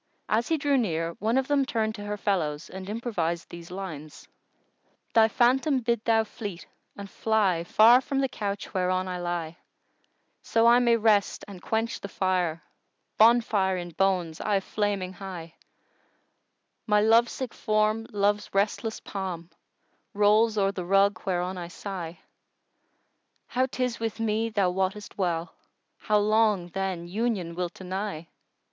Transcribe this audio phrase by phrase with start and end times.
[0.27, 4.27] As he drew near, one of them turned to her fellows and improvised these lines,
[5.13, 6.65] "Thy phantom bid thou fleet,
[6.97, 9.57] and fly * Far from the couch whereon I lie;
[10.41, 15.53] So I may rest and quench the fire, * Bonfire in bones aye flaming high;
[16.87, 22.17] My love sick form Love's restless palm * Rolls o'er the rug whereon I sigh:
[23.49, 28.27] How 'tis with me thou wottest well * How long, then, union wilt deny?"